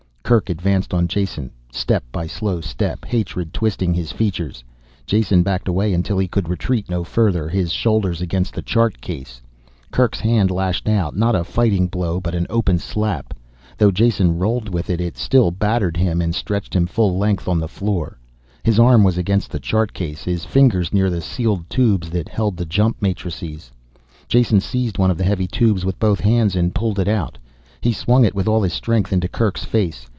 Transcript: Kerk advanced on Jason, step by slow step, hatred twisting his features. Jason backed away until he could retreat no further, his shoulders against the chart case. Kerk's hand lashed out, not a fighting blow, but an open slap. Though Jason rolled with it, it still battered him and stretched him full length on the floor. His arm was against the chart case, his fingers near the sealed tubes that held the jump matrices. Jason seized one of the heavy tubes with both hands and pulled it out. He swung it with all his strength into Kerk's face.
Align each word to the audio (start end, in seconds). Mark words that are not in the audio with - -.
Kerk 0.23 0.49
advanced 0.49 0.93
on 0.93 1.09
Jason, 1.09 1.51
step 1.73 2.05
by 2.09 2.25
slow 2.25 2.61
step, 2.61 3.03
hatred 3.03 3.53
twisting 3.53 3.93
his 3.93 4.13
features. 4.13 4.63
Jason 5.05 5.43
backed 5.43 5.67
away 5.67 5.93
until 5.93 6.17
he 6.17 6.27
could 6.29 6.47
retreat 6.47 6.89
no 6.89 7.03
further, 7.03 7.49
his 7.49 7.73
shoulders 7.73 8.21
against 8.21 8.53
the 8.53 8.61
chart 8.61 9.01
case. 9.01 9.41
Kerk's 9.91 10.21
hand 10.21 10.49
lashed 10.49 10.87
out, 10.87 11.17
not 11.17 11.35
a 11.35 11.43
fighting 11.43 11.87
blow, 11.87 12.21
but 12.21 12.33
an 12.33 12.47
open 12.49 12.79
slap. 12.79 13.33
Though 13.77 13.91
Jason 13.91 14.39
rolled 14.39 14.69
with 14.73 14.89
it, 14.89 15.01
it 15.01 15.17
still 15.17 15.51
battered 15.51 15.97
him 15.97 16.21
and 16.21 16.33
stretched 16.33 16.73
him 16.73 16.87
full 16.87 17.17
length 17.17 17.49
on 17.49 17.59
the 17.59 17.67
floor. 17.67 18.17
His 18.63 18.79
arm 18.79 19.03
was 19.03 19.17
against 19.17 19.51
the 19.51 19.59
chart 19.59 19.91
case, 19.91 20.23
his 20.23 20.45
fingers 20.45 20.93
near 20.93 21.09
the 21.09 21.19
sealed 21.19 21.69
tubes 21.69 22.09
that 22.11 22.29
held 22.29 22.55
the 22.55 22.65
jump 22.65 23.01
matrices. 23.01 23.69
Jason 24.29 24.61
seized 24.61 24.97
one 24.97 25.11
of 25.11 25.17
the 25.17 25.25
heavy 25.25 25.47
tubes 25.47 25.83
with 25.83 25.99
both 25.99 26.21
hands 26.21 26.55
and 26.55 26.73
pulled 26.73 26.99
it 26.99 27.09
out. 27.09 27.37
He 27.81 27.91
swung 27.91 28.23
it 28.23 28.33
with 28.35 28.47
all 28.47 28.63
his 28.63 28.71
strength 28.71 29.11
into 29.11 29.27
Kerk's 29.27 29.65
face. 29.65 30.07